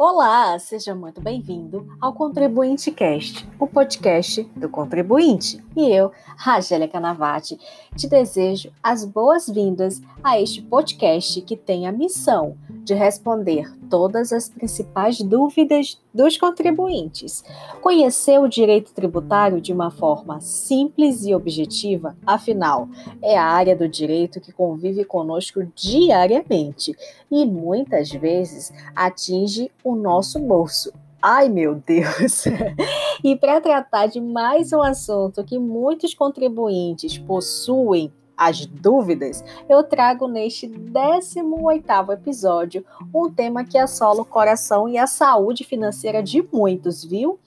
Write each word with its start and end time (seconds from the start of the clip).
Olá, 0.00 0.56
seja 0.60 0.94
muito 0.94 1.20
bem-vindo 1.20 1.84
ao 2.00 2.12
Contribuinte 2.12 2.88
Cast, 2.92 3.44
o 3.58 3.66
podcast 3.66 4.44
do 4.54 4.68
contribuinte. 4.68 5.60
E 5.76 5.90
eu, 5.90 6.12
Ragélia 6.36 6.86
Canavati, 6.86 7.58
te 7.96 8.06
desejo 8.06 8.70
as 8.80 9.04
boas-vindas 9.04 10.00
a 10.22 10.40
este 10.40 10.62
podcast 10.62 11.40
que 11.40 11.56
tem 11.56 11.88
a 11.88 11.90
missão 11.90 12.56
de 12.88 12.94
responder 12.94 13.70
todas 13.90 14.32
as 14.32 14.48
principais 14.48 15.20
dúvidas 15.20 16.00
dos 16.12 16.38
contribuintes. 16.38 17.44
Conhecer 17.82 18.40
o 18.40 18.48
direito 18.48 18.94
tributário 18.94 19.60
de 19.60 19.74
uma 19.74 19.90
forma 19.90 20.40
simples 20.40 21.26
e 21.26 21.34
objetiva, 21.34 22.16
afinal, 22.26 22.88
é 23.22 23.36
a 23.36 23.44
área 23.44 23.76
do 23.76 23.86
direito 23.86 24.40
que 24.40 24.52
convive 24.52 25.04
conosco 25.04 25.62
diariamente 25.74 26.96
e 27.30 27.44
muitas 27.44 28.10
vezes 28.10 28.72
atinge 28.96 29.70
o 29.84 29.94
nosso 29.94 30.38
bolso. 30.38 30.90
Ai, 31.20 31.48
meu 31.48 31.74
Deus! 31.74 32.44
e 33.22 33.36
para 33.36 33.60
tratar 33.60 34.06
de 34.06 34.20
mais 34.20 34.72
um 34.72 34.80
assunto 34.80 35.44
que 35.44 35.58
muitos 35.58 36.14
contribuintes 36.14 37.18
possuem 37.18 38.10
as 38.38 38.64
dúvidas, 38.64 39.44
eu 39.68 39.82
trago 39.82 40.28
neste 40.28 40.68
18º 40.68 42.12
episódio 42.12 42.86
um 43.12 43.28
tema 43.28 43.64
que 43.64 43.76
assola 43.76 44.22
o 44.22 44.24
coração 44.24 44.88
e 44.88 44.96
a 44.96 45.08
saúde 45.08 45.64
financeira 45.64 46.22
de 46.22 46.46
muitos, 46.52 47.04
viu? 47.04 47.40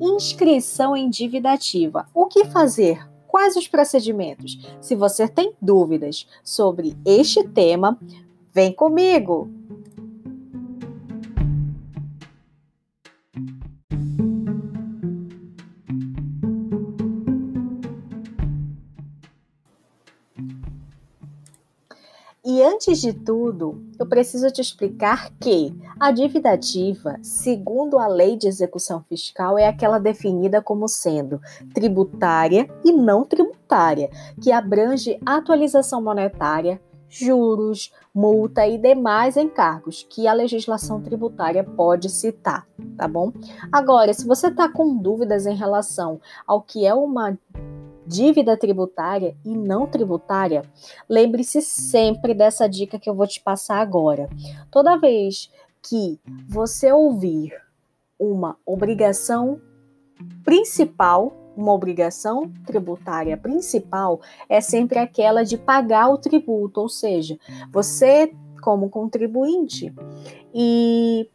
Inscrição 0.00 0.96
em 0.96 1.10
dívida 1.10 1.52
ativa. 1.52 2.06
O 2.14 2.26
que 2.26 2.46
fazer? 2.46 3.06
Quais 3.28 3.54
os 3.54 3.68
procedimentos? 3.68 4.58
Se 4.80 4.96
você 4.96 5.28
tem 5.28 5.52
dúvidas 5.60 6.26
sobre 6.42 6.96
este 7.04 7.44
tema, 7.44 7.98
vem 8.52 8.72
comigo! 8.72 9.50
Antes 22.64 23.00
de 23.00 23.12
tudo, 23.12 23.84
eu 23.98 24.06
preciso 24.06 24.50
te 24.50 24.60
explicar 24.60 25.30
que 25.38 25.76
a 26.00 26.10
dívida 26.10 26.50
ativa, 26.50 27.16
segundo 27.22 27.98
a 27.98 28.06
Lei 28.06 28.36
de 28.36 28.48
Execução 28.48 29.04
Fiscal, 29.08 29.58
é 29.58 29.66
aquela 29.66 29.98
definida 29.98 30.62
como 30.62 30.88
sendo 30.88 31.40
tributária 31.74 32.68
e 32.84 32.92
não 32.92 33.24
tributária, 33.24 34.10
que 34.40 34.50
abrange 34.50 35.20
atualização 35.24 36.02
monetária, 36.02 36.80
juros, 37.08 37.92
multa 38.12 38.66
e 38.66 38.78
demais 38.78 39.36
encargos 39.36 40.04
que 40.08 40.26
a 40.26 40.32
legislação 40.32 41.00
tributária 41.00 41.62
pode 41.62 42.08
citar, 42.08 42.66
tá 42.96 43.06
bom? 43.06 43.32
Agora, 43.70 44.12
se 44.12 44.26
você 44.26 44.48
está 44.48 44.68
com 44.68 44.96
dúvidas 44.96 45.46
em 45.46 45.54
relação 45.54 46.20
ao 46.46 46.60
que 46.60 46.84
é 46.84 46.94
uma 46.94 47.38
dívida 48.06 48.56
tributária 48.56 49.36
e 49.44 49.56
não 49.56 49.86
tributária, 49.86 50.62
lembre-se 51.08 51.62
sempre 51.62 52.34
dessa 52.34 52.68
dica 52.68 52.98
que 52.98 53.08
eu 53.08 53.14
vou 53.14 53.26
te 53.26 53.40
passar 53.40 53.78
agora. 53.78 54.28
Toda 54.70 54.96
vez 54.96 55.50
que 55.82 56.18
você 56.48 56.92
ouvir 56.92 57.52
uma 58.18 58.56
obrigação 58.64 59.60
principal, 60.44 61.32
uma 61.56 61.72
obrigação 61.72 62.50
tributária 62.66 63.36
principal 63.36 64.20
é 64.48 64.60
sempre 64.60 64.98
aquela 64.98 65.44
de 65.44 65.56
pagar 65.56 66.08
o 66.08 66.18
tributo, 66.18 66.80
ou 66.80 66.88
seja, 66.88 67.38
você 67.70 68.34
como 68.62 68.88
contribuinte 68.88 69.92
e 70.54 71.28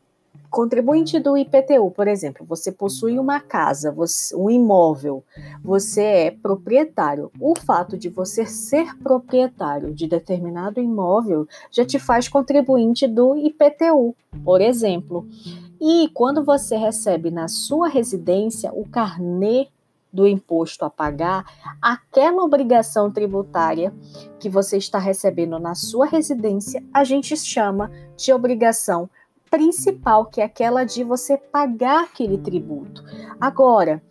Contribuinte 0.49 1.19
do 1.19 1.37
IPTU, 1.37 1.91
por 1.91 2.07
exemplo, 2.07 2.45
você 2.45 2.71
possui 2.71 3.19
uma 3.19 3.39
casa, 3.39 3.91
você, 3.91 4.35
um 4.35 4.49
imóvel, 4.49 5.23
você 5.63 6.01
é 6.01 6.31
proprietário. 6.31 7.31
O 7.39 7.53
fato 7.55 7.95
de 7.95 8.09
você 8.09 8.45
ser 8.45 8.97
proprietário 8.97 9.93
de 9.93 10.07
determinado 10.07 10.79
imóvel 10.79 11.47
já 11.71 11.85
te 11.85 11.99
faz 11.99 12.27
contribuinte 12.27 13.07
do 13.07 13.35
IPTU, 13.35 14.15
por 14.43 14.59
exemplo. 14.59 15.27
E 15.79 16.09
quando 16.13 16.43
você 16.43 16.75
recebe 16.75 17.29
na 17.29 17.47
sua 17.47 17.87
residência 17.87 18.71
o 18.73 18.87
carnê 18.87 19.67
do 20.11 20.27
imposto 20.27 20.83
a 20.83 20.89
pagar, 20.89 21.45
aquela 21.79 22.43
obrigação 22.43 23.11
tributária 23.11 23.93
que 24.39 24.49
você 24.49 24.77
está 24.77 24.97
recebendo 24.97 25.59
na 25.59 25.75
sua 25.75 26.07
residência, 26.07 26.83
a 26.91 27.03
gente 27.03 27.37
chama 27.37 27.91
de 28.17 28.33
obrigação 28.33 29.07
principal, 29.49 30.25
que 30.25 30.41
é 30.41 30.45
aquela 30.45 30.83
de 30.83 31.03
você 31.03 31.37
pagar 31.37 32.03
aquele 32.03 32.37
tributo. 32.37 33.03
Agora, 33.39 34.01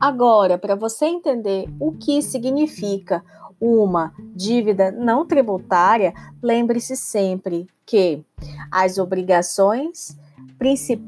Agora, 0.00 0.56
para 0.56 0.74
você 0.74 1.04
entender 1.04 1.68
o 1.78 1.92
que 1.92 2.22
significa 2.22 3.22
uma 3.60 4.14
dívida 4.34 4.90
não 4.90 5.26
tributária, 5.26 6.14
lembre-se 6.42 6.96
sempre 6.96 7.66
que 7.84 8.24
as 8.72 8.96
obrigações 8.96 10.16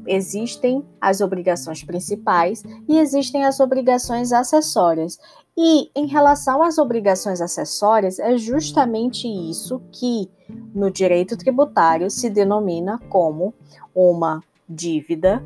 existem 0.07 0.83
as 0.99 1.21
obrigações 1.21 1.83
principais 1.83 2.63
e 2.87 2.97
existem 2.97 3.45
as 3.45 3.59
obrigações 3.59 4.31
acessórias. 4.31 5.19
E 5.55 5.91
em 5.95 6.07
relação 6.07 6.63
às 6.63 6.77
obrigações 6.77 7.39
acessórias, 7.39 8.17
é 8.17 8.37
justamente 8.37 9.27
isso 9.27 9.81
que 9.91 10.29
no 10.73 10.89
direito 10.89 11.37
tributário 11.37 12.09
se 12.09 12.29
denomina 12.29 12.99
como 13.09 13.53
uma 13.93 14.43
dívida 14.67 15.43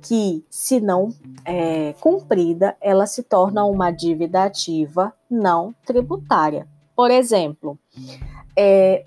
que, 0.00 0.44
se 0.50 0.80
não 0.80 1.10
é, 1.44 1.94
cumprida, 2.00 2.76
ela 2.80 3.06
se 3.06 3.22
torna 3.22 3.64
uma 3.64 3.90
dívida 3.90 4.44
ativa 4.44 5.12
não 5.30 5.74
tributária. 5.84 6.66
Por 6.96 7.10
exemplo, 7.10 7.78
é, 8.56 9.06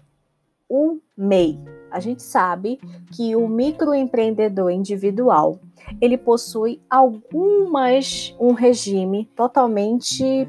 o 0.70 1.00
MEI, 1.18 1.60
a 1.96 2.00
gente 2.02 2.22
sabe 2.22 2.78
que 3.14 3.38
o 3.38 3.48
microempreendedor 3.48 4.70
individual 4.70 5.62
ele 6.02 6.18
possui 6.18 6.82
algumas 6.90 8.36
um 8.38 8.52
regime 8.52 9.32
totalmente 9.34 10.46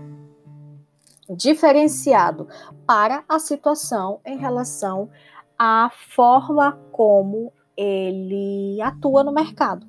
diferenciado 1.30 2.48
para 2.84 3.22
a 3.28 3.38
situação 3.38 4.18
em 4.26 4.36
relação 4.36 5.08
à 5.56 5.88
forma 5.92 6.72
como 6.90 7.52
ele 7.76 8.80
atua 8.82 9.22
no 9.22 9.30
mercado, 9.30 9.86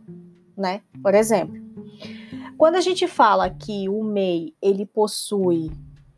né? 0.56 0.84
Por 1.02 1.16
exemplo, 1.16 1.60
quando 2.56 2.76
a 2.76 2.82
gente 2.82 3.08
fala 3.08 3.50
que 3.50 3.90
o 3.90 4.04
MEI 4.04 4.54
ele 4.62 4.86
possui 4.86 5.72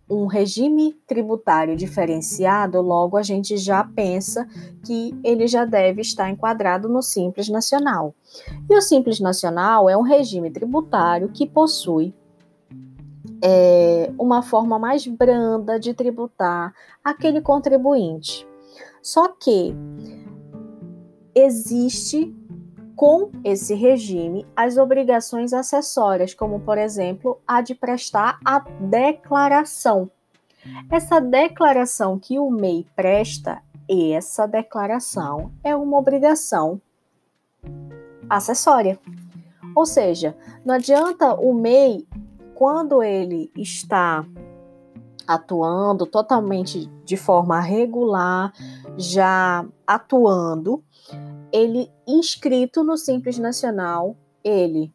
um 0.10 0.26
regime 0.26 0.94
tributário 1.06 1.76
diferenciado, 1.76 2.82
logo 2.82 3.16
a 3.16 3.22
gente 3.22 3.58
já 3.58 3.84
pensa 3.84 4.48
que 4.84 5.16
ele 5.24 5.48
já 5.48 5.66
deve 5.66 6.02
estar 6.02 6.30
enquadrado 6.30 6.90
no 6.90 7.02
Simples 7.02 7.48
Nacional. 7.48 8.16
E 8.70 8.76
o 8.76 8.82
Simples 8.82 9.20
Nacional 9.20 9.90
é 9.90 9.96
um 9.96 10.02
regime 10.02 10.50
tributário 10.50 11.30
que 11.30 11.46
possui 11.46 12.14
é, 13.44 14.12
uma 14.18 14.42
forma 14.42 14.80
mais 14.80 15.06
branda 15.06 15.80
de 15.80 15.94
tributar 15.94 16.74
aquele 17.04 17.40
contribuinte. 17.42 18.48
Só 19.02 19.30
que 19.30 19.74
existe 21.36 22.36
com 23.00 23.32
esse 23.46 23.74
regime 23.76 24.46
as 24.54 24.76
obrigações 24.76 25.54
acessórias, 25.54 26.34
como 26.34 26.60
por 26.60 26.78
exemplo 26.78 27.40
a 27.48 27.62
de 27.62 27.74
prestar 27.74 28.38
a 28.44 28.60
declaração. 28.60 30.12
Essa 30.92 31.22
declaração 31.22 32.20
que 32.20 32.38
o 32.38 32.52
MEI 32.52 32.86
presta, 32.98 33.62
essa 33.90 34.46
declaração 34.46 35.50
é 35.64 35.74
uma 35.74 35.98
obrigação 35.98 36.82
acessória. 38.30 39.00
Ou 39.74 39.86
seja, 39.86 40.36
não 40.66 40.76
adianta 40.76 41.36
o 41.36 41.54
MEI, 41.54 42.06
quando 42.54 43.02
ele 43.02 43.50
está 43.56 44.26
atuando 45.26 46.06
totalmente 46.06 46.88
de 47.06 47.16
forma 47.16 47.62
regular, 47.62 48.52
já 48.98 49.66
atuando, 49.88 50.84
ele 51.52 51.90
inscrito 52.08 52.84
no 52.84 52.98
Simples 52.98 53.38
Nacional, 53.38 54.16
ele 54.44 54.92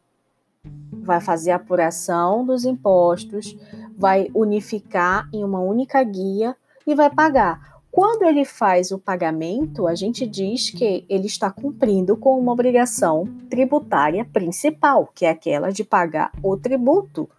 vai 0.91 1.21
fazer 1.21 1.51
a 1.51 1.57
apuração 1.57 2.45
dos 2.45 2.65
impostos, 2.65 3.55
vai 3.97 4.29
unificar 4.33 5.29
em 5.31 5.43
uma 5.43 5.59
única 5.59 6.03
guia 6.03 6.55
e 6.85 6.95
vai 6.95 7.09
pagar. 7.09 7.75
Quando 7.91 8.23
ele 8.23 8.43
faz 8.43 8.91
o 8.91 8.99
pagamento, 8.99 9.87
a 9.87 9.95
gente 9.95 10.27
diz 10.27 10.69
que 10.69 11.05
ele 11.07 11.27
está 11.27 11.49
cumprindo 11.49 12.17
com 12.17 12.37
uma 12.37 12.51
obrigação 12.51 13.25
tributária 13.49 14.25
principal, 14.25 15.09
que 15.15 15.25
é 15.25 15.29
aquela 15.29 15.71
de 15.71 15.83
pagar 15.83 16.29
o 16.43 16.57
tributo. 16.57 17.29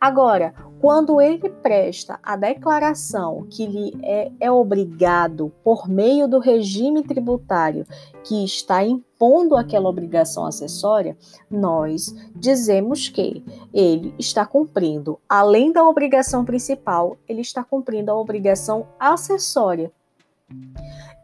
Agora, 0.00 0.54
quando 0.80 1.20
ele 1.20 1.48
presta 1.48 2.18
a 2.22 2.36
declaração 2.36 3.46
que 3.50 3.66
lhe 3.66 3.98
é, 4.02 4.30
é, 4.38 4.50
obrigado 4.50 5.50
por 5.62 5.88
meio 5.88 6.28
do 6.28 6.38
regime 6.38 7.02
tributário 7.02 7.86
que 8.22 8.44
está 8.44 8.84
impondo 8.84 9.56
aquela 9.56 9.88
obrigação 9.88 10.44
acessória, 10.44 11.16
nós 11.50 12.14
dizemos 12.36 13.08
que 13.08 13.42
ele 13.72 14.14
está 14.18 14.44
cumprindo, 14.44 15.18
além 15.28 15.72
da 15.72 15.82
obrigação 15.88 16.44
principal, 16.44 17.16
ele 17.26 17.40
está 17.40 17.64
cumprindo 17.64 18.10
a 18.10 18.16
obrigação 18.16 18.86
acessória. 19.00 19.90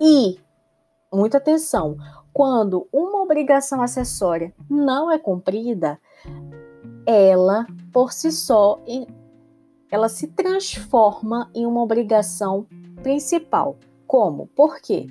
E, 0.00 0.38
muita 1.12 1.36
atenção, 1.36 1.98
quando 2.32 2.88
uma 2.92 3.20
obrigação 3.22 3.82
acessória 3.82 4.54
não 4.68 5.10
é 5.10 5.18
cumprida, 5.18 5.98
ela 7.10 7.66
por 7.92 8.12
si 8.12 8.30
só 8.30 8.82
ela 9.90 10.08
se 10.08 10.28
transforma 10.28 11.50
em 11.54 11.66
uma 11.66 11.82
obrigação 11.82 12.66
principal. 13.02 13.76
Como? 14.06 14.46
Por 14.48 14.80
quê? 14.80 15.06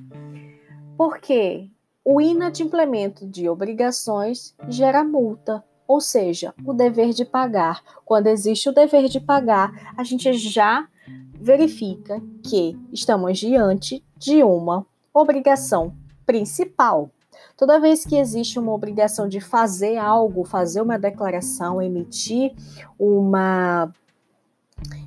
Porque 0.98 1.70
o 2.04 2.22
inadimplemento 2.22 3.28
de 3.28 3.50
obrigações 3.50 4.56
gera 4.68 5.04
multa, 5.04 5.64
ou 5.88 6.00
seja, 6.00 6.54
o 6.66 6.74
dever 6.74 7.10
de 7.10 7.26
pagar. 7.26 7.82
Quando 8.06 8.28
existe 8.28 8.70
o 8.70 8.74
dever 8.74 9.10
de 9.10 9.20
pagar, 9.20 9.94
a 9.98 10.04
gente 10.04 10.32
já 10.34 10.88
verifica 11.34 12.22
que 12.44 12.78
estamos 12.92 13.38
diante 13.40 14.04
de 14.18 14.44
uma 14.44 14.86
obrigação 15.14 15.94
principal. 16.26 17.12
Toda 17.58 17.80
vez 17.80 18.06
que 18.06 18.18
existe 18.18 18.58
uma 18.58 18.74
obrigação 18.74 19.28
de 19.28 19.40
fazer 19.40 19.98
algo, 19.98 20.44
fazer 20.44 20.82
uma 20.82 20.98
declaração, 20.98 21.82
emitir 21.82 22.54
uma 22.98 23.92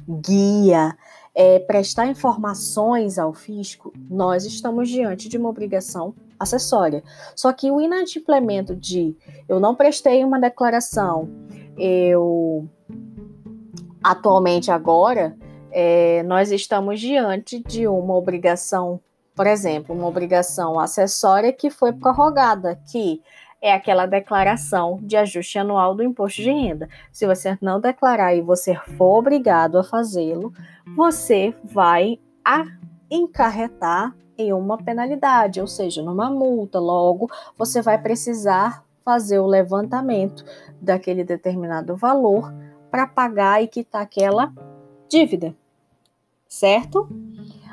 guia, 0.09 0.97
é, 1.35 1.59
prestar 1.61 2.07
informações 2.07 3.19
ao 3.19 3.33
fisco, 3.33 3.93
nós 4.11 4.45
estamos 4.45 4.89
diante 4.89 5.29
de 5.29 5.39
uma 5.39 5.49
obrigação 5.49 6.15
acessória. 6.39 7.03
Só 7.35 7.53
que 7.53 7.71
o 7.71 7.81
inadimplemento 7.81 8.77
de 8.77 9.17
eu 9.49 9.59
não 9.59 9.75
prestei 9.75 10.25
uma 10.25 10.39
declaração, 10.39 11.29
eu 11.79 12.69
atualmente 14.03 14.71
agora 14.71 15.37
é, 15.71 16.23
nós 16.25 16.51
estamos 16.51 17.01
diante 17.01 17.61
de 17.61 17.87
uma 17.87 18.15
obrigação, 18.15 19.01
por 19.35 19.47
exemplo, 19.47 19.95
uma 19.95 20.07
obrigação 20.07 20.79
acessória 20.79 21.53
que 21.53 21.71
foi 21.71 21.93
prorrogada, 21.93 22.79
que 22.91 23.23
é 23.61 23.73
aquela 23.73 24.07
declaração 24.07 24.99
de 25.01 25.17
ajuste 25.17 25.59
anual 25.59 25.95
do 25.95 26.03
imposto 26.03 26.43
de 26.43 26.51
renda. 26.51 26.89
Se 27.13 27.27
você 27.27 27.57
não 27.61 27.81
declarar 27.81 28.35
e 28.35 28.41
você 28.41 28.75
for 28.97 29.19
obrigado 29.19 29.79
a 29.79 29.85
fazê-lo, 29.85 30.53
você 30.97 31.55
vai 31.63 32.19
a 32.45 32.65
encarretar 33.11 34.15
em 34.37 34.53
uma 34.53 34.77
penalidade, 34.77 35.61
ou 35.61 35.67
seja, 35.67 36.03
numa 36.03 36.29
multa. 36.29 36.81
Logo, 36.81 37.31
você 37.57 37.81
vai 37.81 37.99
precisar 37.99 38.85
fazer 39.05 39.39
o 39.39 39.47
levantamento 39.47 40.45
daquele 40.81 41.23
determinado 41.23 41.97
valor 41.97 42.53
para 42.91 43.07
pagar 43.07 43.63
e 43.63 43.69
quitar 43.69 44.03
aquela 44.03 44.53
dívida 45.09 45.55
certo? 46.53 47.09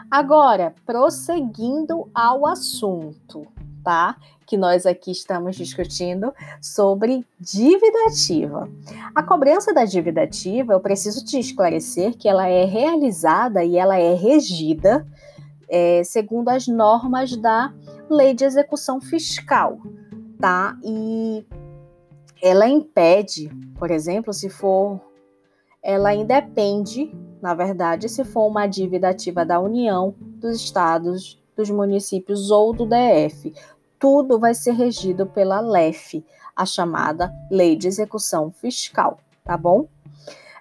Agora, 0.09 0.73
prosseguindo 0.85 2.09
ao 2.13 2.47
assunto, 2.47 3.45
tá? 3.83 4.17
Que 4.45 4.57
nós 4.57 4.85
aqui 4.85 5.11
estamos 5.11 5.55
discutindo 5.55 6.33
sobre 6.61 7.23
dívida 7.39 8.07
ativa. 8.07 8.67
A 9.13 9.21
cobrança 9.21 9.73
da 9.73 9.85
dívida 9.85 10.23
ativa, 10.23 10.73
eu 10.73 10.79
preciso 10.79 11.23
te 11.23 11.39
esclarecer 11.39 12.17
que 12.17 12.27
ela 12.27 12.47
é 12.47 12.65
realizada 12.65 13.63
e 13.63 13.77
ela 13.77 13.99
é 13.99 14.15
regida 14.15 15.05
é, 15.69 16.03
segundo 16.03 16.49
as 16.49 16.67
normas 16.67 17.35
da 17.37 17.71
Lei 18.09 18.33
de 18.33 18.43
Execução 18.43 18.99
Fiscal, 18.99 19.77
tá? 20.39 20.75
E 20.83 21.45
ela 22.41 22.67
impede, 22.67 23.49
por 23.77 23.91
exemplo, 23.91 24.33
se 24.33 24.49
for, 24.49 24.99
ela 25.83 26.13
independe 26.15 27.13
na 27.41 27.53
verdade, 27.53 28.09
se 28.09 28.23
for 28.23 28.47
uma 28.47 28.67
dívida 28.67 29.09
ativa 29.09 29.45
da 29.45 29.59
União, 29.59 30.13
dos 30.19 30.57
estados, 30.57 31.39
dos 31.59 31.69
municípios 31.69 32.51
ou 32.51 32.73
do 32.73 32.85
DF. 32.85 33.53
Tudo 33.99 34.39
vai 34.39 34.53
ser 34.53 34.71
regido 34.71 35.25
pela 35.25 35.59
LEF, 35.59 36.23
a 36.55 36.65
chamada 36.65 37.33
Lei 37.51 37.75
de 37.75 37.87
Execução 37.87 38.49
Fiscal, 38.49 39.19
tá 39.43 39.57
bom? 39.57 39.87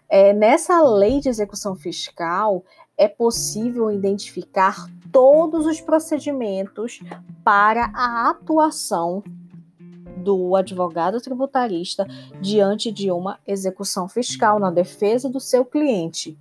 É, 0.08 0.32
nessa 0.32 0.80
lei 0.82 1.20
de 1.20 1.28
execução 1.28 1.76
fiscal, 1.76 2.64
é 2.96 3.06
possível 3.06 3.92
identificar 3.92 4.88
todos 5.12 5.66
os 5.66 5.80
procedimentos 5.80 7.00
para 7.44 7.92
a 7.94 8.30
atuação 8.30 9.22
do 10.16 10.56
advogado 10.56 11.20
tributarista 11.20 12.06
diante 12.40 12.90
de 12.90 13.10
uma 13.12 13.38
execução 13.46 14.08
fiscal 14.08 14.58
na 14.58 14.70
defesa 14.70 15.28
do 15.28 15.38
seu 15.38 15.64
cliente 15.64 16.36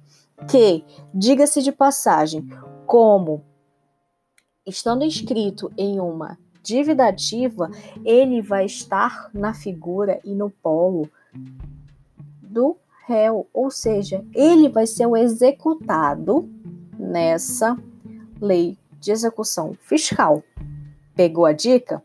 que, 0.46 0.84
diga-se 1.14 1.62
de 1.62 1.72
passagem, 1.72 2.48
como 2.86 3.44
estando 4.66 5.04
inscrito 5.04 5.72
em 5.78 6.00
uma 6.00 6.38
dívida 6.62 7.08
ativa, 7.08 7.72
ele 8.04 8.42
vai 8.42 8.66
estar 8.66 9.30
na 9.34 9.54
figura 9.54 10.20
e 10.24 10.36
no 10.36 10.50
polo 10.50 11.10
do 12.42 12.76
réu, 13.08 13.48
ou 13.54 13.72
seja, 13.72 14.24
ele 14.34 14.68
vai 14.68 14.86
ser 14.86 15.06
o 15.06 15.16
executado 15.16 16.50
nessa 17.00 17.78
lei 18.42 18.78
de 19.00 19.12
execução 19.12 19.74
fiscal. 19.80 20.44
Pegou 21.16 21.46
a 21.46 21.54
dica? 21.54 22.04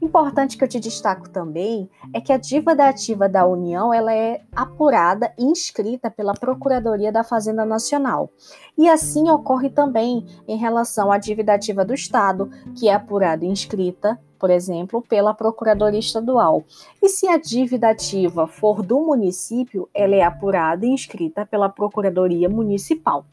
Importante 0.00 0.56
que 0.56 0.64
eu 0.64 0.68
te 0.68 0.80
destaco 0.80 1.28
também 1.28 1.88
é 2.14 2.22
que 2.22 2.32
a 2.32 2.38
dívida 2.38 2.88
ativa 2.88 3.28
da 3.28 3.46
União 3.46 3.92
ela 3.92 4.14
é 4.14 4.40
apurada 4.56 5.30
e 5.38 5.44
inscrita 5.44 6.10
pela 6.10 6.32
Procuradoria 6.32 7.12
da 7.12 7.22
Fazenda 7.22 7.66
Nacional. 7.66 8.30
E 8.78 8.88
assim 8.88 9.30
ocorre 9.30 9.68
também 9.68 10.26
em 10.48 10.56
relação 10.56 11.12
à 11.12 11.18
dívida 11.18 11.52
ativa 11.52 11.84
do 11.84 11.92
Estado, 11.92 12.50
que 12.74 12.88
é 12.88 12.94
apurada 12.94 13.44
e 13.44 13.48
inscrita, 13.48 14.18
por 14.38 14.48
exemplo, 14.48 15.02
pela 15.02 15.34
Procuradoria 15.34 16.00
Estadual. 16.00 16.64
E 17.02 17.08
se 17.10 17.28
a 17.28 17.36
dívida 17.36 17.90
ativa 17.90 18.46
for 18.46 18.82
do 18.82 19.00
município, 19.00 19.86
ela 19.92 20.14
é 20.14 20.22
apurada 20.22 20.86
e 20.86 20.88
inscrita 20.88 21.44
pela 21.44 21.68
Procuradoria 21.68 22.48
Municipal. 22.48 23.26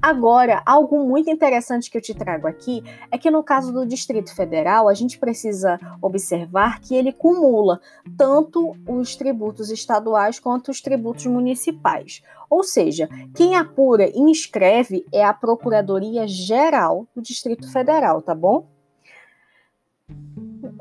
Agora, 0.00 0.62
algo 0.64 1.04
muito 1.04 1.28
interessante 1.28 1.90
que 1.90 1.98
eu 1.98 2.02
te 2.02 2.14
trago 2.14 2.46
aqui 2.46 2.82
é 3.10 3.18
que 3.18 3.30
no 3.30 3.42
caso 3.42 3.72
do 3.72 3.86
Distrito 3.86 4.34
Federal, 4.34 4.88
a 4.88 4.94
gente 4.94 5.18
precisa 5.18 5.78
observar 6.00 6.80
que 6.80 6.94
ele 6.94 7.12
cumula 7.12 7.80
tanto 8.16 8.76
os 8.86 9.16
tributos 9.16 9.70
estaduais 9.70 10.38
quanto 10.38 10.70
os 10.70 10.80
tributos 10.80 11.26
municipais. 11.26 12.22
Ou 12.48 12.62
seja, 12.62 13.08
quem 13.34 13.56
apura 13.56 14.08
e 14.08 14.20
inscreve 14.20 15.04
é 15.12 15.24
a 15.24 15.34
Procuradoria 15.34 16.26
Geral 16.26 17.06
do 17.14 17.20
Distrito 17.20 17.70
Federal, 17.70 18.22
tá 18.22 18.34
bom? 18.34 18.77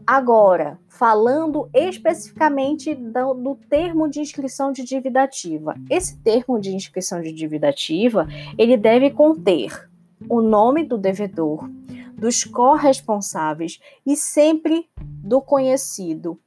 Agora, 0.08 0.80
falando 0.88 1.70
especificamente 1.74 2.96
do, 2.96 3.34
do, 3.34 3.56
termo 3.70 4.10
de 4.10 4.22
inscrição 4.22 4.72
de 4.72 4.82
dívida 4.86 5.24
ativa. 5.24 5.76
Esse 5.90 6.18
termo 6.20 6.62
de 6.62 6.74
inscrição 6.74 7.22
de 7.22 7.34
dívida 7.34 7.68
ativa, 7.68 8.26
ele 8.58 8.78
deve 8.78 9.10
conter 9.10 9.90
o 10.30 10.42
nome 10.42 10.86
do 10.86 10.98
devedor, 10.98 11.70
dos 12.18 12.46
corresponsáveis 12.46 13.82
e 14.06 14.16
sempre 14.16 14.90
do 14.98 15.42
conhecido, 15.42 16.40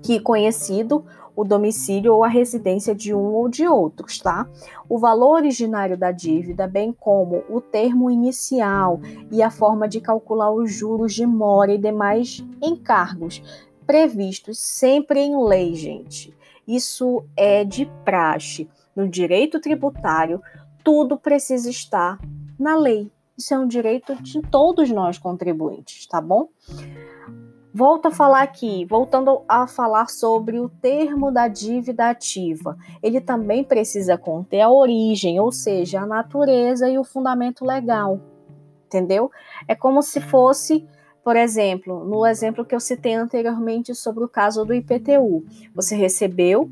que 0.00 0.20
conhecido 0.20 1.04
o 1.34 1.44
domicílio 1.44 2.14
ou 2.14 2.24
a 2.24 2.28
residência 2.28 2.94
de 2.94 3.14
um 3.14 3.34
ou 3.34 3.48
de 3.48 3.66
outros, 3.66 4.18
tá? 4.18 4.48
O 4.88 4.98
valor 4.98 5.36
originário 5.36 5.96
da 5.96 6.10
dívida, 6.10 6.66
bem 6.66 6.92
como 6.92 7.42
o 7.48 7.60
termo 7.60 8.10
inicial 8.10 9.00
e 9.30 9.42
a 9.42 9.50
forma 9.50 9.88
de 9.88 10.00
calcular 10.00 10.52
os 10.52 10.72
juros 10.72 11.14
de 11.14 11.26
mora 11.26 11.72
e 11.72 11.78
demais 11.78 12.44
encargos 12.60 13.42
previstos 13.86 14.58
sempre 14.58 15.20
em 15.20 15.36
lei, 15.44 15.74
gente. 15.74 16.34
Isso 16.66 17.24
é 17.36 17.64
de 17.64 17.90
praxe. 18.04 18.68
No 18.94 19.08
direito 19.08 19.60
tributário, 19.60 20.40
tudo 20.84 21.16
precisa 21.16 21.70
estar 21.70 22.18
na 22.58 22.76
lei. 22.76 23.10
Isso 23.36 23.54
é 23.54 23.58
um 23.58 23.66
direito 23.66 24.14
de 24.22 24.40
todos 24.42 24.90
nós 24.90 25.18
contribuintes, 25.18 26.06
tá 26.06 26.20
bom? 26.20 26.48
Volto 27.74 28.06
a 28.06 28.10
falar 28.10 28.42
aqui, 28.42 28.84
voltando 28.84 29.42
a 29.48 29.66
falar 29.66 30.08
sobre 30.10 30.58
o 30.58 30.68
termo 30.68 31.30
da 31.30 31.48
dívida 31.48 32.10
ativa. 32.10 32.76
Ele 33.02 33.18
também 33.18 33.64
precisa 33.64 34.18
conter 34.18 34.60
a 34.60 34.70
origem, 34.70 35.40
ou 35.40 35.50
seja, 35.50 36.00
a 36.00 36.06
natureza 36.06 36.88
e 36.90 36.98
o 36.98 37.04
fundamento 37.04 37.64
legal. 37.64 38.20
Entendeu? 38.86 39.30
É 39.66 39.74
como 39.74 40.02
se 40.02 40.20
fosse, 40.20 40.86
por 41.24 41.34
exemplo, 41.34 42.04
no 42.04 42.26
exemplo 42.26 42.62
que 42.62 42.74
eu 42.74 42.80
citei 42.80 43.14
anteriormente 43.14 43.94
sobre 43.94 44.22
o 44.22 44.28
caso 44.28 44.66
do 44.66 44.74
IPTU. 44.74 45.42
Você 45.74 45.96
recebeu 45.96 46.70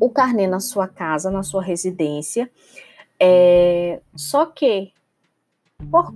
o 0.00 0.08
carnê 0.08 0.46
na 0.46 0.58
sua 0.58 0.88
casa, 0.88 1.30
na 1.30 1.42
sua 1.42 1.62
residência, 1.62 2.50
é, 3.20 4.00
só 4.16 4.46
que 4.46 4.90
por 5.90 6.12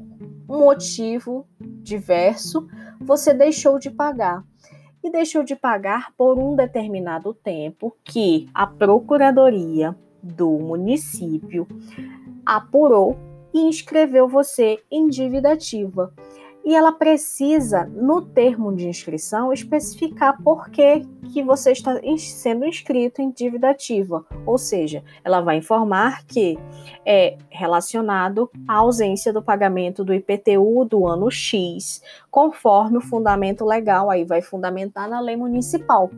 um 0.49 0.59
motivo 0.59 1.47
diverso 1.83 2.67
você 3.01 3.33
deixou 3.35 3.79
de 3.79 3.91
pagar. 3.91 4.45
E 5.03 5.11
deixou 5.11 5.45
de 5.45 5.55
pagar 5.55 6.13
por 6.17 6.37
um 6.37 6.57
determinado 6.57 7.33
tempo 7.33 7.97
que 8.03 8.49
a 8.53 8.67
procuradoria 8.67 9.97
do 10.21 10.51
município 10.59 11.69
apurou 12.45 13.17
e 13.55 13.61
inscreveu 13.61 14.27
você 14.27 14.83
em 14.91 15.09
dívida 15.09 15.53
ativa 15.53 16.13
e 16.67 16.75
ela 16.75 16.91
precisa, 16.91 17.85
no 17.85 18.21
termo 18.21 18.75
de 18.75 18.89
inscrição, 18.89 19.53
especificar 19.53 20.43
por 20.43 20.69
que, 20.69 21.07
que 21.33 21.41
você 21.41 21.71
está 21.71 21.93
sendo 22.19 22.65
inscrito 22.65 23.23
em 23.23 23.31
dívida 23.31 23.71
ativa. 23.71 24.27
Ou 24.45 24.59
seja, 24.59 25.05
ela 25.23 25.41
vai 25.41 25.59
informar 25.59 26.27
que 26.27 26.59
é 27.05 27.39
relacionado 27.49 28.51
à 28.67 28.79
ausência 28.79 29.33
do 29.33 29.41
pagamento 29.41 30.05
do 30.05 30.13
IPTU 30.13 30.85
do 30.85 31.07
ano 31.07 31.31
X, 31.31 32.03
conforme 32.29 32.99
o 32.99 33.01
fundamento 33.01 33.65
legal, 33.65 34.11
aí 34.11 34.25
vai 34.25 34.43
fundamentar 34.43 35.09
na 35.09 35.21
lei 35.21 35.37
municipal. 35.37 36.11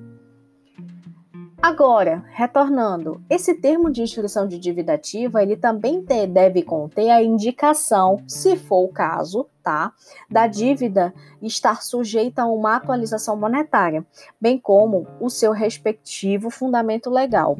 Agora, 1.60 2.24
retornando, 2.30 3.20
esse 3.28 3.52
termo 3.52 3.90
de 3.90 4.00
inscrição 4.00 4.46
de 4.46 4.60
dívida 4.60 4.92
ativa, 4.92 5.42
ele 5.42 5.56
também 5.56 6.04
deve 6.04 6.62
conter 6.62 7.10
a 7.10 7.20
indicação, 7.20 8.22
se 8.28 8.56
for 8.56 8.84
o 8.84 8.92
caso, 8.92 9.44
tá, 9.60 9.92
da 10.30 10.46
dívida 10.46 11.12
estar 11.42 11.82
sujeita 11.82 12.42
a 12.42 12.46
uma 12.46 12.76
atualização 12.76 13.36
monetária, 13.36 14.06
bem 14.40 14.56
como 14.56 15.08
o 15.20 15.28
seu 15.28 15.50
respectivo 15.50 16.48
fundamento 16.48 17.10
legal. 17.10 17.58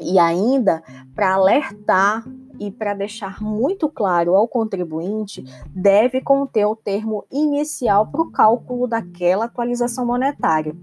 E 0.00 0.16
ainda 0.16 0.80
para 1.12 1.34
alertar 1.34 2.24
e 2.60 2.70
para 2.70 2.94
deixar 2.94 3.42
muito 3.42 3.88
claro 3.88 4.36
ao 4.36 4.46
contribuinte, 4.46 5.44
deve 5.74 6.20
conter 6.20 6.66
o 6.66 6.76
termo 6.76 7.24
inicial 7.32 8.06
para 8.06 8.22
o 8.22 8.30
cálculo 8.30 8.86
daquela 8.86 9.46
atualização 9.46 10.06
monetária. 10.06 10.74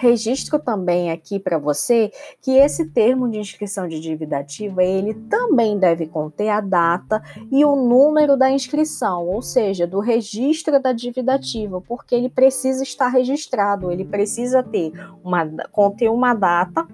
Registro 0.00 0.60
também 0.60 1.10
aqui 1.10 1.40
para 1.40 1.58
você 1.58 2.12
que 2.40 2.52
esse 2.52 2.84
termo 2.86 3.28
de 3.28 3.38
inscrição 3.38 3.88
de 3.88 3.98
dívida 3.98 4.38
ativa, 4.38 4.84
ele 4.84 5.12
também 5.12 5.76
deve 5.76 6.06
conter 6.06 6.50
a 6.50 6.60
data 6.60 7.20
e 7.50 7.64
o 7.64 7.74
número 7.74 8.36
da 8.36 8.48
inscrição, 8.48 9.26
ou 9.26 9.42
seja, 9.42 9.88
do 9.88 9.98
registro 9.98 10.80
da 10.80 10.92
dívida 10.92 11.34
ativa, 11.34 11.80
porque 11.80 12.14
ele 12.14 12.28
precisa 12.28 12.84
estar 12.84 13.08
registrado, 13.08 13.90
ele 13.90 14.04
precisa 14.04 14.62
ter 14.62 14.92
uma 15.24 15.44
conter 15.72 16.08
uma 16.08 16.32
data 16.32 16.86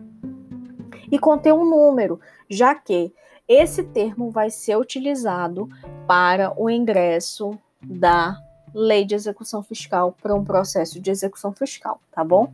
e 1.13 1.19
conter 1.19 1.53
um 1.53 1.69
número, 1.69 2.19
já 2.49 2.75
que 2.75 3.13
esse 3.47 3.83
termo 3.83 4.31
vai 4.31 4.49
ser 4.49 4.79
utilizado 4.79 5.69
para 6.07 6.55
o 6.57 6.71
ingresso 6.71 7.59
da 7.83 8.39
lei 8.75 9.05
de 9.05 9.15
execução 9.15 9.63
fiscal 9.63 10.17
para 10.21 10.35
um 10.35 10.43
processo 10.43 11.01
de 11.01 11.11
execução 11.11 11.53
fiscal, 11.53 12.01
tá 12.11 12.25
bom? 12.25 12.53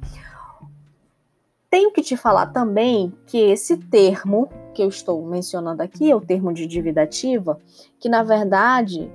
Tenho 1.71 1.93
que 1.93 2.03
te 2.03 2.17
falar 2.17 2.47
também 2.47 3.13
que 3.27 3.39
esse 3.39 3.77
termo 3.77 4.51
que 4.75 4.83
eu 4.83 4.89
estou 4.89 5.25
mencionando 5.25 5.83
aqui, 5.83 6.11
é 6.11 6.17
o 6.17 6.21
termo 6.21 6.53
de 6.53 6.67
dívida 6.67 7.03
ativa, 7.03 7.59
que 7.99 8.09
na 8.09 8.25
verdade 8.25 9.11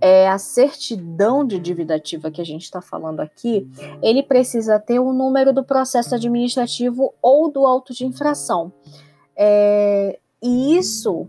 é 0.00 0.28
a 0.28 0.38
certidão 0.38 1.44
de 1.44 1.58
dívida 1.58 1.96
ativa 1.96 2.30
que 2.30 2.40
a 2.40 2.44
gente 2.44 2.62
está 2.62 2.80
falando 2.80 3.20
aqui, 3.20 3.68
ele 4.02 4.22
precisa 4.22 4.78
ter 4.78 4.98
o 4.98 5.12
número 5.12 5.52
do 5.52 5.62
processo 5.62 6.14
administrativo 6.14 7.12
ou 7.20 7.50
do 7.50 7.66
auto 7.66 7.92
de 7.92 8.06
infração. 8.06 8.72
É, 9.36 10.18
e 10.42 10.76
isso 10.76 11.28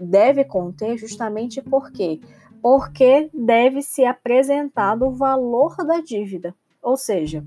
deve 0.00 0.44
conter 0.44 0.96
justamente 0.96 1.62
por 1.62 1.92
quê? 1.92 2.20
Porque 2.60 3.30
deve 3.32 3.82
ser 3.82 4.06
apresentado 4.06 5.06
o 5.06 5.12
valor 5.12 5.76
da 5.86 6.00
dívida. 6.00 6.54
Ou 6.82 6.96
seja, 6.96 7.44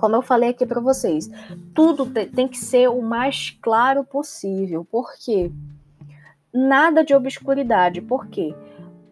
como 0.00 0.16
eu 0.16 0.22
falei 0.22 0.48
aqui 0.48 0.64
para 0.64 0.80
vocês, 0.80 1.30
tudo 1.74 2.06
tem 2.06 2.48
que 2.48 2.56
ser 2.56 2.88
o 2.88 3.02
mais 3.02 3.50
claro 3.60 4.02
possível. 4.02 4.82
Por 4.90 5.12
quê? 5.22 5.52
Nada 6.52 7.04
de 7.04 7.14
obscuridade. 7.14 8.00
Por 8.00 8.26
quê? 8.28 8.54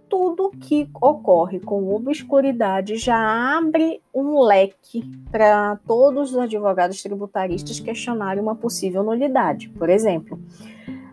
Tudo 0.09 0.51
que 0.51 0.89
ocorre 0.95 1.61
com 1.61 1.95
obscuridade 1.95 2.97
já 2.97 3.19
abre 3.59 4.01
um 4.15 4.41
leque 4.41 5.05
para 5.31 5.77
todos 5.87 6.31
os 6.31 6.39
advogados 6.39 7.03
tributaristas 7.03 7.79
questionarem 7.79 8.43
uma 8.43 8.55
possível 8.55 9.03
nulidade, 9.03 9.69
por 9.69 9.91
exemplo. 9.91 10.41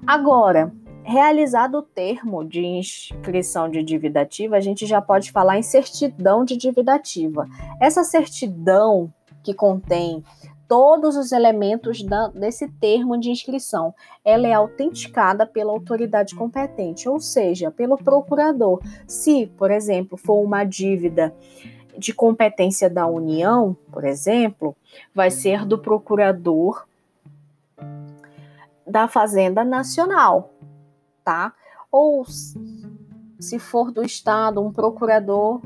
Agora, 0.08 0.72
realizado 1.04 1.80
o 1.80 1.82
termo 1.82 2.46
de 2.46 2.66
inscrição 2.66 3.70
de 3.70 3.84
dívida 3.84 4.22
ativa, 4.22 4.56
a 4.56 4.62
gente 4.62 4.86
já 4.86 5.02
pode 5.02 5.34
falar 5.34 5.58
em 5.58 5.64
certidão 5.64 6.46
de 6.46 6.56
dívida 6.56 6.96
ativa. 6.96 7.46
Essa 7.82 8.06
certidão 8.06 9.14
que 9.46 9.54
contém 9.54 10.24
todos 10.68 11.16
os 11.16 11.32
elementos 11.32 12.02
da, 12.02 12.28
desse 12.30 12.68
termo 12.68 13.20
de 13.20 13.30
inscrição. 13.30 13.94
Ela 14.24 14.48
é 14.48 14.54
autenticada 14.54 15.46
pela 15.46 15.72
autoridade 15.72 16.34
competente, 16.34 17.08
ou 17.08 17.20
seja, 17.20 17.70
pelo 17.70 17.96
procurador. 17.96 18.82
Se, 19.08 19.46
por 19.56 19.70
exemplo, 19.70 20.18
for 20.18 20.42
uma 20.42 20.64
dívida 20.64 21.32
de 21.96 22.12
competência 22.12 22.90
da 22.90 23.06
União, 23.06 23.78
por 23.92 24.04
exemplo, 24.04 24.76
vai 25.14 25.30
ser 25.30 25.64
do 25.64 25.78
procurador 25.78 26.88
da 28.86 29.08
Fazenda 29.08 29.64
Nacional, 29.64 30.52
tá? 31.24 31.54
Ou 31.92 32.26
se 32.26 33.60
for 33.60 33.92
do 33.92 34.04
Estado, 34.04 34.60
um 34.60 34.74
procurador 34.74 35.62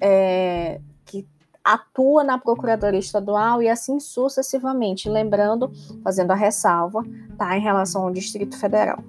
é, 0.00 0.80
atua 1.66 2.22
na 2.22 2.38
Procuradoria 2.38 3.00
Estadual 3.00 3.60
e 3.60 3.68
assim 3.68 3.98
sucessivamente, 3.98 5.08
lembrando, 5.08 5.72
fazendo 6.04 6.30
a 6.30 6.36
ressalva, 6.36 7.02
tá, 7.36 7.56
em 7.56 7.60
relação 7.60 8.04
ao 8.04 8.12
Distrito 8.12 8.56
Federal. 8.56 9.02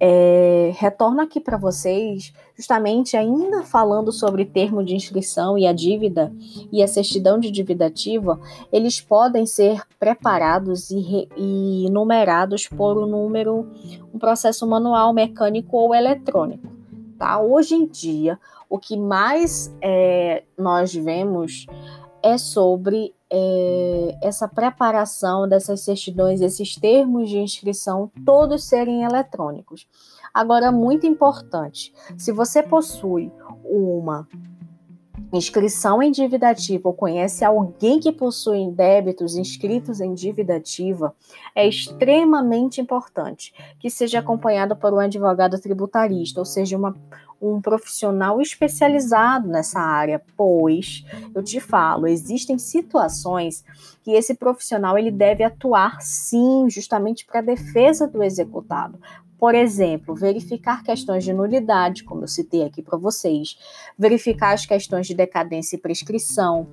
É, 0.00 0.72
retorno 0.76 1.20
aqui 1.20 1.40
para 1.40 1.56
vocês, 1.56 2.32
justamente 2.56 3.16
ainda 3.16 3.64
falando 3.64 4.12
sobre 4.12 4.44
termo 4.44 4.84
de 4.84 4.94
inscrição 4.94 5.58
e 5.58 5.66
a 5.66 5.72
dívida 5.72 6.32
e 6.70 6.82
a 6.82 6.88
certidão 6.88 7.38
de 7.38 7.50
dívida 7.50 7.86
ativa, 7.86 8.38
eles 8.72 9.00
podem 9.00 9.44
ser 9.44 9.82
preparados 9.98 10.90
e, 10.90 11.00
re, 11.00 11.28
e 11.36 11.88
numerados 11.90 12.68
por 12.68 12.96
um 12.96 13.06
número, 13.06 13.66
um 14.14 14.18
processo 14.18 14.66
manual, 14.68 15.12
mecânico 15.12 15.76
ou 15.76 15.92
eletrônico. 15.92 16.68
Tá? 17.18 17.40
Hoje 17.40 17.74
em 17.74 17.84
dia, 17.84 18.38
o 18.68 18.78
que 18.78 18.96
mais 18.96 19.74
é, 19.82 20.44
nós 20.56 20.94
vemos 20.94 21.66
é 22.22 22.36
sobre 22.36 23.14
é, 23.30 24.18
essa 24.22 24.48
preparação 24.48 25.48
dessas 25.48 25.80
certidões, 25.80 26.40
esses 26.40 26.76
termos 26.76 27.28
de 27.28 27.38
inscrição, 27.38 28.10
todos 28.24 28.64
serem 28.64 29.02
eletrônicos. 29.02 29.86
Agora, 30.32 30.70
muito 30.70 31.06
importante, 31.06 31.92
se 32.16 32.32
você 32.32 32.62
possui 32.62 33.32
uma 33.64 34.26
inscrição 35.32 36.02
em 36.02 36.10
dívida 36.10 36.48
ativa 36.48 36.88
ou 36.88 36.94
conhece 36.94 37.44
alguém 37.44 38.00
que 38.00 38.10
possui 38.10 38.70
débitos 38.70 39.36
inscritos 39.36 40.00
em 40.00 40.14
dívida 40.14 40.56
ativa, 40.56 41.14
é 41.54 41.68
extremamente 41.68 42.80
importante 42.80 43.52
que 43.78 43.90
seja 43.90 44.20
acompanhado 44.20 44.74
por 44.74 44.92
um 44.92 44.98
advogado 44.98 45.60
tributarista, 45.60 46.40
ou 46.40 46.46
seja, 46.46 46.76
uma, 46.76 46.96
um 47.40 47.60
profissional 47.60 48.40
especializado 48.40 49.48
nessa 49.48 49.80
área, 49.80 50.22
pois 50.36 51.04
eu 51.34 51.42
te 51.42 51.60
falo, 51.60 52.06
existem 52.06 52.58
situações 52.58 53.64
que 54.02 54.12
esse 54.12 54.34
profissional 54.34 54.96
ele 54.96 55.10
deve 55.10 55.44
atuar 55.44 56.00
sim, 56.00 56.68
justamente 56.70 57.26
para 57.26 57.40
a 57.40 57.42
defesa 57.42 58.06
do 58.06 58.22
executado. 58.22 58.98
Por 59.38 59.54
exemplo, 59.54 60.14
verificar 60.14 60.82
questões 60.82 61.22
de 61.22 61.32
nulidade, 61.32 62.02
como 62.02 62.24
eu 62.24 62.28
citei 62.28 62.64
aqui 62.64 62.82
para 62.82 62.98
vocês, 62.98 63.56
verificar 63.96 64.52
as 64.52 64.66
questões 64.66 65.06
de 65.06 65.14
decadência 65.14 65.76
e 65.76 65.78
prescrição. 65.78 66.66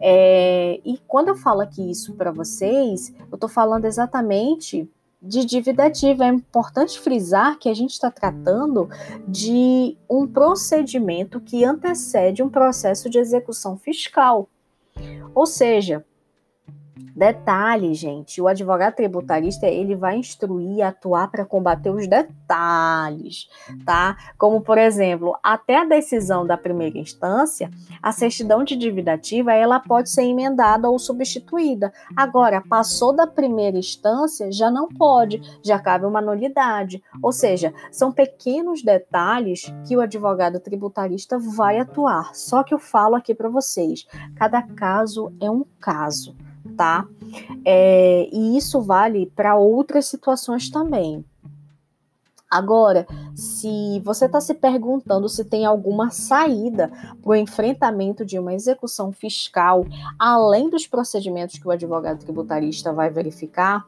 É, 0.00 0.80
e 0.84 0.98
quando 1.06 1.28
eu 1.28 1.36
falo 1.36 1.60
aqui 1.60 1.88
isso 1.88 2.14
para 2.14 2.32
vocês, 2.32 3.14
eu 3.30 3.34
estou 3.34 3.48
falando 3.48 3.84
exatamente 3.84 4.88
de 5.22 5.44
dívida 5.44 5.84
ativa. 5.86 6.24
É 6.24 6.28
importante 6.28 6.98
frisar 6.98 7.58
que 7.58 7.68
a 7.68 7.74
gente 7.74 7.92
está 7.92 8.10
tratando 8.10 8.88
de 9.28 9.96
um 10.08 10.26
procedimento 10.26 11.40
que 11.40 11.64
antecede 11.64 12.42
um 12.42 12.48
processo 12.48 13.08
de 13.08 13.18
execução 13.18 13.76
fiscal. 13.76 14.48
Ou 15.34 15.46
seja, 15.46 16.04
Detalhe, 17.14 17.92
gente, 17.94 18.40
o 18.40 18.48
advogado 18.48 18.94
tributarista 18.94 19.66
ele 19.66 19.94
vai 19.94 20.16
instruir 20.16 20.82
atuar 20.82 21.30
para 21.30 21.44
combater 21.44 21.90
os 21.90 22.06
detalhes, 22.06 23.48
tá? 23.84 24.16
Como 24.38 24.60
por 24.60 24.78
exemplo, 24.78 25.36
até 25.42 25.78
a 25.78 25.84
decisão 25.84 26.46
da 26.46 26.56
primeira 26.56 26.98
instância, 26.98 27.70
a 28.02 28.12
certidão 28.12 28.64
de 28.64 28.76
dívida 28.76 29.12
ativa 29.12 29.52
ela 29.52 29.80
pode 29.80 30.10
ser 30.10 30.22
emendada 30.22 30.88
ou 30.88 30.98
substituída. 30.98 31.92
Agora, 32.16 32.62
passou 32.62 33.14
da 33.14 33.26
primeira 33.26 33.76
instância, 33.76 34.50
já 34.52 34.70
não 34.70 34.88
pode, 34.88 35.40
já 35.64 35.78
cabe 35.78 36.06
uma 36.06 36.20
nulidade. 36.20 37.02
Ou 37.22 37.32
seja, 37.32 37.74
são 37.90 38.12
pequenos 38.12 38.82
detalhes 38.82 39.72
que 39.86 39.96
o 39.96 40.00
advogado 40.00 40.60
tributarista 40.60 41.38
vai 41.38 41.78
atuar. 41.78 42.34
Só 42.34 42.62
que 42.62 42.72
eu 42.72 42.78
falo 42.78 43.14
aqui 43.14 43.34
para 43.34 43.48
vocês, 43.48 44.06
cada 44.36 44.62
caso 44.62 45.32
é 45.40 45.50
um 45.50 45.64
caso 45.80 46.34
tá? 46.80 47.06
É, 47.62 48.26
e 48.32 48.56
isso 48.56 48.80
vale 48.80 49.26
para 49.36 49.54
outras 49.54 50.06
situações 50.06 50.70
também. 50.70 51.22
Agora, 52.50 53.06
se 53.34 54.00
você 54.02 54.24
está 54.24 54.40
se 54.40 54.54
perguntando 54.54 55.28
se 55.28 55.44
tem 55.44 55.66
alguma 55.66 56.10
saída 56.10 56.90
para 57.22 57.30
o 57.30 57.34
enfrentamento 57.34 58.24
de 58.24 58.38
uma 58.38 58.54
execução 58.54 59.12
fiscal, 59.12 59.84
além 60.18 60.70
dos 60.70 60.86
procedimentos 60.86 61.58
que 61.58 61.68
o 61.68 61.70
advogado 61.70 62.20
tributarista 62.20 62.94
vai 62.94 63.10
verificar 63.10 63.86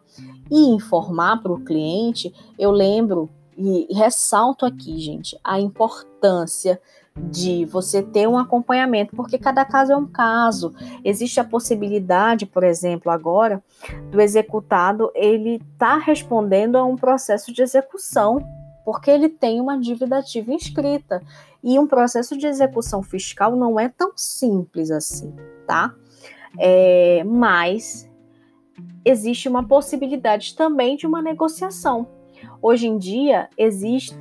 e 0.51 0.69
informar 0.69 1.43
para 1.43 1.51
o 1.51 1.65
cliente, 1.65 2.31
eu 2.59 2.71
lembro 2.71 3.31
e 3.57 3.87
ressalto 3.93 4.65
aqui, 4.65 4.99
gente, 4.99 5.39
a 5.45 5.61
importância 5.61 6.81
de 7.15 7.67
você 7.67 8.03
ter 8.03 8.27
um 8.27 8.39
acompanhamento, 8.39 9.15
porque 9.15 9.39
cada 9.39 9.65
caso 9.65 9.93
é 9.93 9.97
um 9.97 10.07
caso. 10.07 10.75
Existe 11.05 11.39
a 11.39 11.45
possibilidade, 11.45 12.47
por 12.47 12.65
exemplo, 12.65 13.13
agora, 13.13 13.63
do 14.11 14.21
executado 14.21 15.11
ele 15.15 15.61
tá 15.79 15.99
respondendo 15.99 16.77
a 16.77 16.85
um 16.85 16.97
processo 16.97 17.53
de 17.53 17.63
execução, 17.63 18.43
porque 18.85 19.11
ele 19.11 19.29
tem 19.29 19.61
uma 19.61 19.79
dívida 19.79 20.19
ativa 20.19 20.53
inscrita. 20.53 21.23
E 21.63 21.79
um 21.79 21.87
processo 21.87 22.37
de 22.37 22.47
execução 22.47 23.03
fiscal 23.03 23.55
não 23.55 23.79
é 23.79 23.89
tão 23.89 24.13
simples 24.17 24.91
assim, 24.91 25.33
tá? 25.67 25.95
É, 26.59 27.23
mas 27.25 28.11
existe 29.05 29.49
uma 29.49 29.67
possibilidade 29.67 30.57
também 30.57 30.97
de 30.97 31.07
uma 31.07 31.23
negociação. 31.23 32.09
Hoje 32.63 32.87
em 32.87 32.97
dia 32.97 33.51
existe 33.59 34.17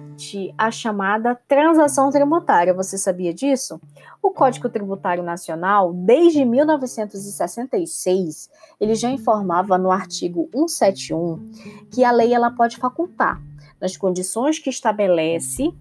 a 0.57 0.71
chamada 0.71 1.39
transação 1.47 2.09
tributária. 2.09 2.73
Você 2.73 2.97
sabia 2.97 3.31
disso? 3.31 3.79
O 4.19 4.31
Código 4.31 4.67
Tributário 4.67 5.21
Nacional, 5.21 5.93
desde 5.93 6.43
1966, 6.43 8.49
ele 8.79 8.95
já 8.95 9.11
informava 9.11 9.77
no 9.77 9.91
artigo 9.91 10.49
171 10.51 11.51
que 11.91 12.03
a 12.03 12.11
lei 12.11 12.33
ela 12.33 12.49
pode 12.49 12.77
facultar, 12.77 13.39
nas 13.79 13.95
condições 13.95 14.57
que 14.57 14.71
estabelece, 14.71 15.71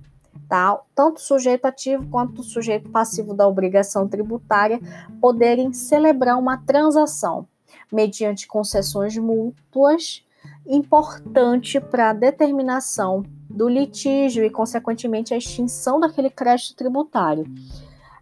tá, 0.47 0.79
tanto 0.95 1.23
sujeito 1.23 1.65
ativo 1.65 2.07
quanto 2.11 2.43
sujeito 2.43 2.91
passivo 2.91 3.33
da 3.33 3.49
obrigação 3.49 4.07
tributária 4.07 4.79
poderem 5.19 5.73
celebrar 5.73 6.39
uma 6.39 6.59
transação 6.59 7.49
mediante 7.91 8.47
concessões 8.47 9.17
mútuas 9.17 10.23
importante 10.67 11.81
para 11.81 12.11
a 12.11 12.15
determinação 12.15 13.25
do 13.49 13.69
litígio 13.69 14.45
e, 14.45 14.51
consequentemente, 14.51 15.35
a 15.35 15.37
extinção 15.37 15.99
daquele 15.99 16.31
crédito 16.31 16.77
tributário. 16.77 17.45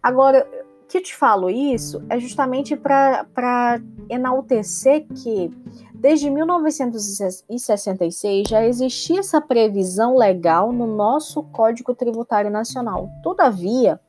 Agora, 0.01 0.47
que 0.89 0.97
eu 0.97 1.03
te 1.03 1.15
falo 1.15 1.49
isso 1.51 2.03
é 2.09 2.19
justamente 2.19 2.75
para 2.75 3.79
enaltecer 4.09 5.05
que, 5.07 5.53
desde 5.93 6.31
1966, 6.31 8.49
já 8.49 8.65
existia 8.65 9.19
essa 9.19 9.39
previsão 9.39 10.17
legal 10.17 10.73
no 10.73 10.87
nosso 10.87 11.43
Código 11.43 11.93
Tributário 11.93 12.49
Nacional. 12.49 13.07
Todavia, 13.21 13.99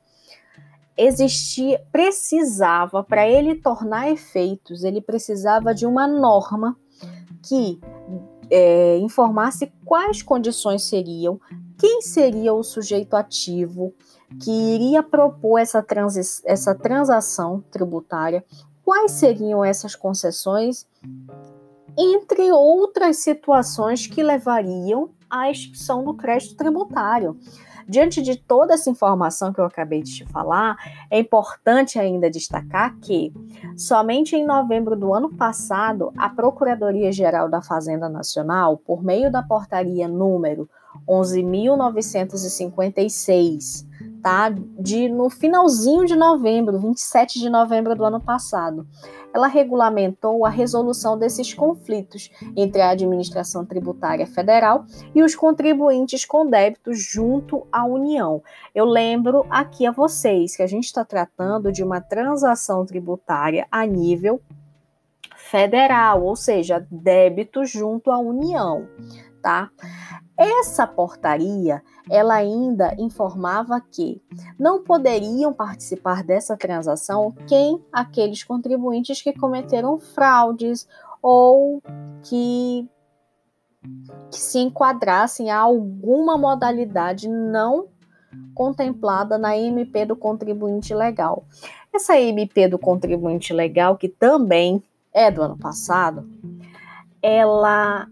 existia, 0.96 1.84
precisava, 1.92 3.04
para 3.04 3.28
ele 3.28 3.56
tornar 3.56 4.10
efeitos, 4.10 4.82
ele 4.82 5.02
precisava 5.02 5.74
de 5.74 5.84
uma 5.84 6.08
norma 6.08 6.74
que 7.42 7.78
é, 8.50 8.98
informasse 8.98 9.72
quais 9.84 10.22
condições 10.22 10.82
seriam, 10.82 11.40
quem 11.78 12.02
seria 12.02 12.52
o 12.52 12.62
sujeito 12.62 13.14
ativo 13.14 13.94
que 14.38 14.50
iria 14.50 15.02
propor 15.02 15.58
essa, 15.58 15.82
transi 15.82 16.20
essa 16.44 16.74
transação 16.74 17.64
tributária, 17.70 18.44
quais 18.84 19.12
seriam 19.12 19.64
essas 19.64 19.94
concessões, 19.94 20.86
entre 21.98 22.52
outras 22.52 23.18
situações 23.18 24.06
que 24.06 24.22
levariam 24.22 25.10
à 25.28 25.50
extinção 25.50 26.04
do 26.04 26.14
crédito 26.14 26.56
tributário. 26.56 27.38
Diante 27.90 28.22
de 28.22 28.36
toda 28.36 28.74
essa 28.74 28.88
informação 28.88 29.52
que 29.52 29.60
eu 29.60 29.64
acabei 29.64 30.00
de 30.00 30.14
te 30.14 30.24
falar, 30.26 30.76
é 31.10 31.18
importante 31.18 31.98
ainda 31.98 32.30
destacar 32.30 32.96
que 33.00 33.32
somente 33.76 34.36
em 34.36 34.46
novembro 34.46 34.94
do 34.94 35.12
ano 35.12 35.34
passado, 35.34 36.12
a 36.16 36.28
Procuradoria-Geral 36.28 37.50
da 37.50 37.60
Fazenda 37.60 38.08
Nacional, 38.08 38.76
por 38.76 39.02
meio 39.02 39.28
da 39.28 39.42
portaria 39.42 40.06
número 40.06 40.70
11.956, 41.08 43.84
tá? 44.22 44.54
De 44.78 45.08
no 45.08 45.28
finalzinho 45.28 46.04
de 46.04 46.14
novembro, 46.14 46.78
27 46.78 47.40
de 47.40 47.50
novembro 47.50 47.96
do 47.96 48.04
ano 48.04 48.20
passado, 48.20 48.86
ela 49.32 49.46
regulamentou 49.46 50.44
a 50.44 50.50
resolução 50.50 51.18
desses 51.18 51.54
conflitos 51.54 52.30
entre 52.56 52.80
a 52.80 52.90
administração 52.90 53.64
tributária 53.64 54.26
federal 54.26 54.84
e 55.14 55.22
os 55.22 55.34
contribuintes 55.34 56.24
com 56.24 56.48
débitos 56.48 57.02
junto 57.02 57.66
à 57.70 57.84
União. 57.84 58.42
Eu 58.74 58.84
lembro 58.84 59.46
aqui 59.48 59.86
a 59.86 59.92
vocês 59.92 60.56
que 60.56 60.62
a 60.62 60.66
gente 60.66 60.84
está 60.84 61.04
tratando 61.04 61.72
de 61.72 61.82
uma 61.82 62.00
transação 62.00 62.84
tributária 62.84 63.66
a 63.70 63.86
nível 63.86 64.40
federal, 65.36 66.22
ou 66.22 66.36
seja, 66.36 66.86
débito 66.90 67.64
junto 67.64 68.10
à 68.10 68.18
União, 68.18 68.86
tá? 69.42 69.70
Essa 70.40 70.86
portaria, 70.86 71.82
ela 72.08 72.32
ainda 72.32 72.94
informava 72.98 73.78
que 73.78 74.22
não 74.58 74.82
poderiam 74.82 75.52
participar 75.52 76.24
dessa 76.24 76.56
transação 76.56 77.34
quem 77.46 77.84
aqueles 77.92 78.42
contribuintes 78.42 79.20
que 79.20 79.34
cometeram 79.34 79.98
fraudes 79.98 80.88
ou 81.20 81.82
que, 82.22 82.88
que 84.30 84.38
se 84.38 84.60
enquadrassem 84.60 85.50
a 85.50 85.58
alguma 85.58 86.38
modalidade 86.38 87.28
não 87.28 87.88
contemplada 88.54 89.36
na 89.36 89.58
MP 89.58 90.06
do 90.06 90.16
contribuinte 90.16 90.94
legal. 90.94 91.44
Essa 91.92 92.18
MP 92.18 92.66
do 92.66 92.78
contribuinte 92.78 93.52
legal, 93.52 93.94
que 93.94 94.08
também 94.08 94.82
é 95.12 95.30
do 95.30 95.42
ano 95.42 95.58
passado, 95.58 96.26
ela 97.20 98.08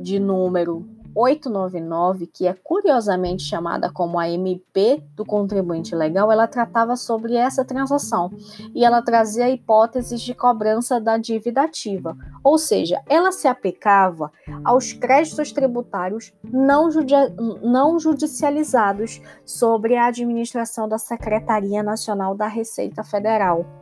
de 0.00 0.18
número 0.18 0.91
899, 1.14 2.26
que 2.26 2.46
é 2.46 2.54
curiosamente 2.54 3.42
chamada 3.42 3.90
como 3.90 4.18
a 4.18 4.28
MP 4.28 5.02
do 5.14 5.24
contribuinte 5.24 5.94
legal, 5.94 6.30
ela 6.30 6.46
tratava 6.46 6.96
sobre 6.96 7.34
essa 7.34 7.64
transação. 7.64 8.30
E 8.74 8.84
ela 8.84 9.02
trazia 9.02 9.50
hipóteses 9.50 10.20
de 10.20 10.34
cobrança 10.34 11.00
da 11.00 11.16
dívida 11.16 11.62
ativa, 11.62 12.16
ou 12.42 12.58
seja, 12.58 13.00
ela 13.08 13.32
se 13.32 13.46
aplicava 13.46 14.32
aos 14.64 14.92
créditos 14.92 15.52
tributários 15.52 16.32
não, 16.44 16.90
judi 16.90 17.14
não 17.62 17.98
judicializados 17.98 19.20
sobre 19.44 19.96
a 19.96 20.06
administração 20.06 20.88
da 20.88 20.98
Secretaria 20.98 21.82
Nacional 21.82 22.34
da 22.34 22.46
Receita 22.46 23.04
Federal 23.04 23.81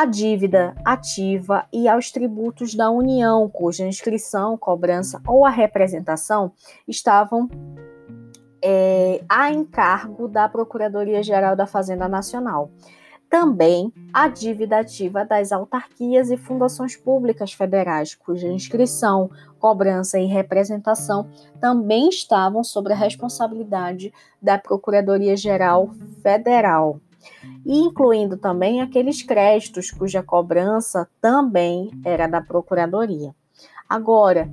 a 0.00 0.06
dívida 0.06 0.74
ativa 0.82 1.66
e 1.70 1.86
aos 1.86 2.10
tributos 2.10 2.74
da 2.74 2.90
União, 2.90 3.46
cuja 3.50 3.86
inscrição, 3.86 4.56
cobrança 4.56 5.20
ou 5.28 5.44
a 5.44 5.50
representação 5.50 6.52
estavam 6.88 7.46
é, 8.64 9.22
a 9.28 9.50
encargo 9.50 10.26
da 10.26 10.48
Procuradoria-Geral 10.48 11.54
da 11.54 11.66
Fazenda 11.66 12.08
Nacional. 12.08 12.70
Também 13.28 13.92
a 14.10 14.26
dívida 14.26 14.78
ativa 14.78 15.22
das 15.22 15.52
autarquias 15.52 16.30
e 16.30 16.38
fundações 16.38 16.96
públicas 16.96 17.52
federais, 17.52 18.14
cuja 18.14 18.48
inscrição, 18.48 19.30
cobrança 19.58 20.18
e 20.18 20.24
representação 20.24 21.28
também 21.60 22.08
estavam 22.08 22.64
sob 22.64 22.90
a 22.90 22.96
responsabilidade 22.96 24.14
da 24.40 24.56
Procuradoria-Geral 24.56 25.90
Federal 26.22 26.98
e 27.64 27.78
incluindo 27.78 28.36
também 28.36 28.80
aqueles 28.80 29.22
créditos 29.22 29.90
cuja 29.90 30.22
cobrança 30.22 31.08
também 31.20 31.90
era 32.04 32.26
da 32.26 32.40
Procuradoria. 32.40 33.34
Agora, 33.88 34.48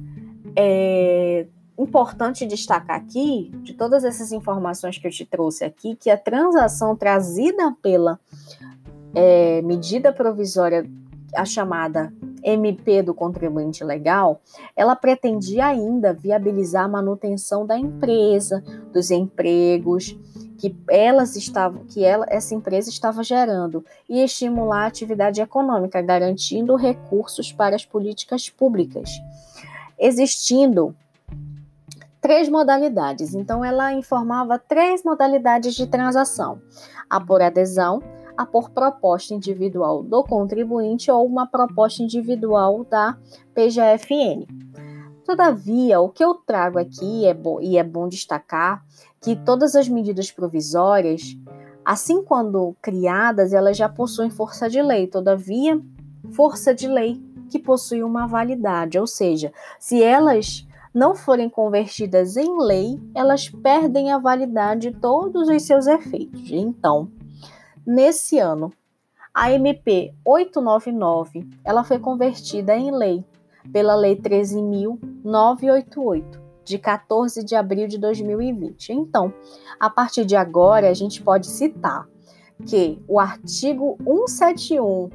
é 0.56 1.46
importante 1.78 2.46
destacar 2.46 2.98
aqui, 2.98 3.52
de 3.62 3.74
todas 3.74 4.04
essas 4.04 4.32
informações 4.32 4.98
que 4.98 5.06
eu 5.06 5.12
te 5.12 5.26
trouxe 5.26 5.64
aqui, 5.64 5.96
que 5.96 6.10
a 6.10 6.18
transação 6.18 6.96
trazida 6.96 7.76
pela 7.82 8.20
é, 9.14 9.62
medida 9.62 10.12
provisória 10.12 10.90
a 11.36 11.46
chamada 11.46 12.12
MP 12.44 13.04
do 13.04 13.14
contribuinte 13.14 13.84
legal, 13.84 14.42
ela 14.76 14.96
pretendia 14.96 15.68
ainda 15.68 16.14
viabilizar 16.14 16.86
a 16.86 16.88
manutenção 16.88 17.66
da 17.66 17.78
empresa, 17.78 18.64
dos 18.94 19.12
empregos 19.12 20.18
que 20.58 20.76
elas 20.90 21.36
estavam, 21.36 21.86
que 21.86 22.04
ela, 22.04 22.26
essa 22.30 22.56
empresa 22.56 22.90
estava 22.90 23.24
gerando 23.24 23.86
e 24.10 24.24
estimular 24.24 24.84
a 24.84 24.88
atividade 24.88 25.40
econômica, 25.40 26.02
garantindo 26.02 26.76
recursos 26.76 27.52
para 27.52 27.76
as 27.76 27.86
políticas 27.86 28.50
públicas. 28.50 29.10
Existindo 30.00 30.96
três 32.20 32.50
modalidades. 32.50 33.34
Então, 33.34 33.64
ela 33.64 33.94
informava 33.94 34.60
três 34.60 35.04
modalidades 35.04 35.76
de 35.76 35.88
transação: 35.88 36.62
a 37.10 37.20
por 37.20 37.42
adesão, 37.42 38.02
a 38.36 38.46
por 38.46 38.70
proposta 38.70 39.34
individual 39.34 40.04
do 40.04 40.24
contribuinte 40.24 41.10
ou 41.10 41.26
uma 41.26 41.48
proposta 41.48 42.04
individual 42.04 42.84
da 42.84 43.18
PGFN. 43.54 44.46
Todavia, 45.28 46.00
o 46.00 46.08
que 46.08 46.24
eu 46.24 46.36
trago 46.36 46.80
aqui 46.80 47.26
é 47.26 47.34
bom, 47.34 47.60
e 47.60 47.78
é 47.78 47.84
bom 47.84 48.08
destacar 48.08 48.82
que 49.22 49.36
todas 49.36 49.76
as 49.76 49.90
medidas 49.90 50.32
provisórias, 50.32 51.38
assim 51.84 52.24
quando 52.24 52.74
criadas, 52.82 53.52
elas 53.52 53.76
já 53.76 53.90
possuem 53.90 54.30
força 54.30 54.70
de 54.70 54.82
lei. 54.82 55.06
Todavia, 55.06 55.82
força 56.32 56.74
de 56.74 56.88
lei 56.88 57.22
que 57.50 57.60
possui 57.60 58.04
uma 58.04 58.26
validade, 58.26 58.98
ou 58.98 59.06
seja, 59.06 59.52
se 59.78 60.02
elas 60.02 60.66
não 60.94 61.14
forem 61.14 61.50
convertidas 61.50 62.38
em 62.38 62.58
lei, 62.62 62.98
elas 63.14 63.50
perdem 63.50 64.14
a 64.14 64.18
validade 64.18 64.92
de 64.92 64.98
todos 64.98 65.50
os 65.50 65.62
seus 65.64 65.88
efeitos. 65.88 66.50
Então, 66.52 67.12
nesse 67.86 68.40
ano, 68.40 68.72
a 69.34 69.52
MP 69.52 70.14
899, 70.24 71.46
ela 71.66 71.84
foi 71.84 72.00
convertida 72.00 72.78
em 72.78 72.92
lei 72.92 73.26
pela 73.72 73.96
Lei 73.96 74.16
13.988, 74.16 76.40
de 76.64 76.78
14 76.78 77.44
de 77.44 77.56
abril 77.56 77.88
de 77.88 77.98
2020. 77.98 78.94
Então, 78.94 79.34
a 79.80 79.90
partir 79.90 80.26
de 80.26 80.36
agora, 80.36 80.90
a 80.90 80.94
gente 80.94 81.20
pode 81.22 81.48
citar 81.48 82.08
que 82.66 83.02
o 83.08 83.20
artigo 83.20 83.98
171 84.04 85.10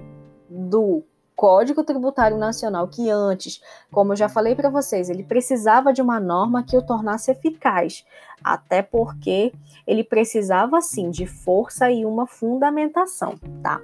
do 0.49 1.03
Código 1.35 1.83
Tributário 1.83 2.39
Nacional, 2.39 2.87
que 2.87 3.11
antes, 3.11 3.61
como 3.91 4.13
eu 4.13 4.17
já 4.17 4.29
falei 4.29 4.55
para 4.55 4.71
vocês, 4.71 5.11
ele 5.11 5.25
precisava 5.25 5.93
de 5.93 6.01
uma 6.01 6.21
norma 6.21 6.63
que 6.63 6.77
o 6.77 6.87
tornasse 6.87 7.33
eficaz, 7.33 8.05
até 8.45 8.81
porque 8.81 9.53
ele 9.87 10.05
precisava 10.05 10.81
sim 10.81 11.11
de 11.11 11.27
força 11.27 11.91
e 11.91 12.05
uma 12.05 12.27
fundamentação, 12.27 13.35
tá? 13.63 13.81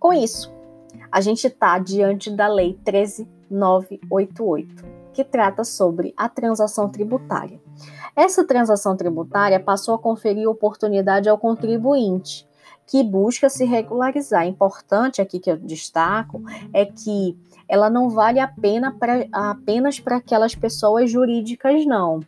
Com 0.00 0.12
isso, 0.12 0.52
a 1.10 1.20
gente 1.20 1.46
está 1.46 1.78
diante 1.78 2.30
da 2.30 2.48
Lei 2.48 2.78
13988, 2.84 4.84
que 5.12 5.24
trata 5.24 5.64
sobre 5.64 6.14
a 6.16 6.28
transação 6.28 6.88
tributária. 6.88 7.60
Essa 8.14 8.46
transação 8.46 8.96
tributária 8.96 9.58
passou 9.58 9.94
a 9.94 9.98
conferir 9.98 10.48
oportunidade 10.48 11.28
ao 11.28 11.38
contribuinte 11.38 12.48
que 12.86 13.02
busca 13.04 13.48
se 13.48 13.64
regularizar. 13.64 14.46
Importante 14.46 15.22
aqui 15.22 15.38
que 15.38 15.50
eu 15.50 15.56
destaco 15.56 16.42
é 16.72 16.84
que 16.84 17.38
ela 17.68 17.88
não 17.88 18.10
vale 18.10 18.40
a 18.40 18.48
pena 18.48 18.92
pra, 18.92 19.26
apenas 19.32 20.00
para 20.00 20.16
aquelas 20.16 20.56
pessoas 20.56 21.08
jurídicas, 21.08 21.86
não. 21.86 22.20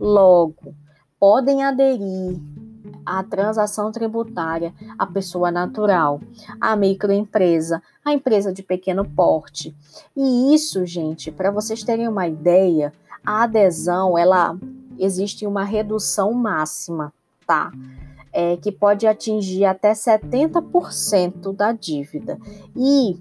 Logo, 0.00 0.74
podem 1.20 1.62
aderir 1.62 2.40
à 3.06 3.22
transação 3.22 3.92
tributária 3.92 4.74
a 4.98 5.06
pessoa 5.06 5.50
natural, 5.50 6.20
a 6.60 6.74
microempresa, 6.74 7.80
a 8.04 8.12
empresa 8.12 8.52
de 8.52 8.62
pequeno 8.62 9.08
porte. 9.08 9.74
E 10.16 10.54
isso, 10.54 10.84
gente, 10.84 11.30
para 11.30 11.50
vocês 11.50 11.82
terem 11.82 12.08
uma 12.08 12.26
ideia, 12.26 12.92
a 13.24 13.44
adesão, 13.44 14.18
ela 14.18 14.58
existe 14.98 15.46
uma 15.46 15.64
redução 15.64 16.32
máxima, 16.32 17.12
tá? 17.46 17.70
é, 18.36 18.54
que 18.58 18.70
pode 18.70 19.06
atingir 19.06 19.64
até 19.64 19.92
70% 19.92 21.56
da 21.56 21.72
dívida. 21.72 22.38
E 22.76 23.18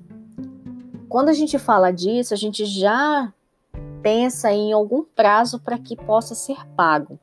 quando 1.07 1.29
a 1.29 1.33
gente 1.33 1.57
fala 1.57 1.89
disso, 1.89 2.33
a 2.33 2.37
gente 2.37 2.65
já 2.65 3.31
pensa 4.01 4.51
em 4.51 4.73
algum 4.73 5.03
prazo 5.03 5.57
para 5.57 5.79
que 5.79 5.95
possa 5.95 6.35
ser 6.35 6.57
pago. 6.75 7.17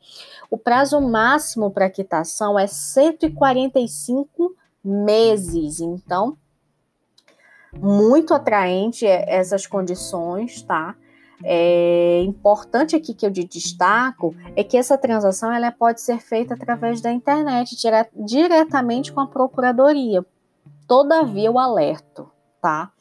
O 0.53 0.59
prazo 0.59 1.01
máximo 1.01 1.71
para 1.71 1.88
quitação 1.88 2.59
é 2.59 2.67
145 2.67 4.55
meses. 4.85 5.81
Então, 5.81 6.37
muito 7.73 8.35
atraente 8.35 9.07
essas 9.07 9.67
condições, 9.67 10.61
tá? 10.61 10.95
É 11.43 12.21
importante 12.25 12.95
aqui 12.95 13.15
que 13.15 13.25
eu 13.25 13.31
destaco 13.31 14.37
é 14.55 14.62
que 14.62 14.77
essa 14.77 14.99
transação 14.99 15.51
ela 15.51 15.73
pode 15.73 16.03
ser 16.03 16.21
feita 16.21 16.53
através 16.53 17.01
da 17.01 17.11
internet, 17.11 17.75
dire 17.75 18.07
diretamente 18.15 19.11
com 19.11 19.21
a 19.21 19.27
procuradoria. 19.27 20.23
Todavia, 20.87 21.51
o 21.51 21.59
alerto, 21.59 22.31
tá? 22.61 22.93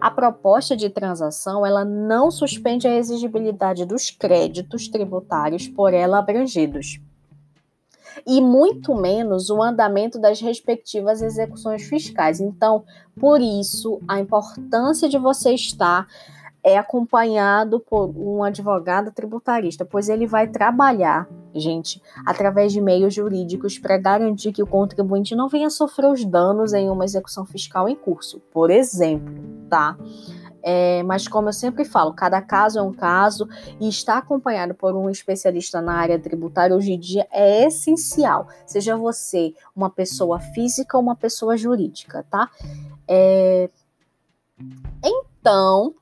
A 0.00 0.10
proposta 0.10 0.76
de 0.76 0.88
transação 0.88 1.64
ela 1.64 1.84
não 1.84 2.30
suspende 2.30 2.88
a 2.88 2.94
exigibilidade 2.96 3.84
dos 3.84 4.10
créditos 4.10 4.88
tributários 4.88 5.68
por 5.68 5.92
ela 5.92 6.18
abrangidos 6.18 7.00
e 8.26 8.40
muito 8.40 8.94
menos 8.94 9.50
o 9.50 9.62
andamento 9.62 10.18
das 10.18 10.40
respectivas 10.40 11.22
execuções 11.22 11.82
fiscais. 11.84 12.40
Então, 12.40 12.84
por 13.18 13.40
isso, 13.40 14.00
a 14.06 14.18
importância 14.20 15.08
de 15.08 15.18
você 15.18 15.54
estar 15.54 16.06
é 16.62 16.76
acompanhado 16.76 17.80
por 17.80 18.10
um 18.16 18.42
advogado 18.42 19.12
tributarista, 19.12 19.84
pois 19.84 20.08
ele 20.08 20.26
vai 20.26 20.48
trabalhar, 20.48 21.28
gente, 21.54 22.02
através 22.26 22.72
de 22.72 22.80
meios 22.80 23.14
jurídicos 23.14 23.78
para 23.78 23.96
garantir 23.96 24.52
que 24.52 24.62
o 24.62 24.66
contribuinte 24.66 25.34
não 25.34 25.48
venha 25.48 25.70
sofrer 25.70 26.10
os 26.10 26.24
danos 26.24 26.72
em 26.72 26.90
uma 26.90 27.04
execução 27.04 27.44
fiscal 27.46 27.88
em 27.88 27.94
curso, 27.94 28.40
por 28.52 28.70
exemplo, 28.70 29.34
tá? 29.68 29.96
É, 30.62 31.02
mas 31.04 31.28
como 31.28 31.48
eu 31.48 31.52
sempre 31.52 31.84
falo, 31.84 32.12
cada 32.12 32.42
caso 32.42 32.78
é 32.78 32.82
um 32.82 32.92
caso 32.92 33.48
e 33.80 33.88
estar 33.88 34.18
acompanhado 34.18 34.74
por 34.74 34.94
um 34.94 35.08
especialista 35.08 35.80
na 35.80 35.94
área 35.94 36.18
tributária 36.18 36.76
hoje 36.76 36.92
em 36.92 36.98
dia 36.98 37.26
é 37.30 37.66
essencial, 37.66 38.48
seja 38.66 38.96
você 38.96 39.54
uma 39.74 39.88
pessoa 39.88 40.40
física 40.40 40.96
ou 40.96 41.02
uma 41.02 41.14
pessoa 41.16 41.56
jurídica, 41.56 42.24
tá? 42.28 42.50
É... 43.06 43.70
Então, 45.02 45.94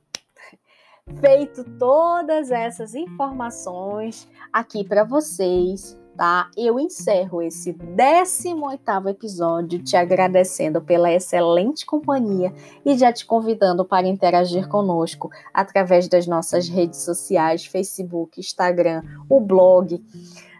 feito 1.20 1.64
todas 1.78 2.50
essas 2.50 2.94
informações 2.94 4.28
aqui 4.52 4.84
para 4.84 5.04
vocês, 5.04 5.98
tá? 6.16 6.50
Eu 6.56 6.78
encerro 6.78 7.40
esse 7.40 7.72
18º 7.72 9.08
episódio 9.08 9.82
te 9.82 9.96
agradecendo 9.96 10.80
pela 10.80 11.12
excelente 11.12 11.86
companhia 11.86 12.52
e 12.84 12.96
já 12.98 13.12
te 13.12 13.24
convidando 13.24 13.84
para 13.84 14.06
interagir 14.06 14.68
conosco 14.68 15.30
através 15.54 16.08
das 16.08 16.26
nossas 16.26 16.68
redes 16.68 17.00
sociais, 17.00 17.64
Facebook, 17.64 18.40
Instagram, 18.40 19.02
o 19.28 19.40
blog, 19.40 20.04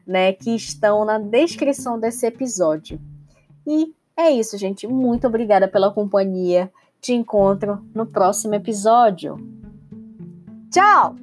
né, 0.06 0.32
que 0.32 0.54
estão 0.54 1.04
na 1.04 1.18
descrição 1.18 1.98
desse 1.98 2.24
episódio. 2.26 3.00
E 3.66 3.92
é 4.16 4.30
isso, 4.30 4.56
gente. 4.56 4.87
Muito 4.87 5.26
obrigada 5.26 5.66
pela 5.68 5.92
companhia. 5.92 6.72
Te 7.00 7.12
encontro 7.12 7.85
no 7.94 8.06
próximo 8.06 8.54
episódio. 8.54 9.65
叫 10.70 11.14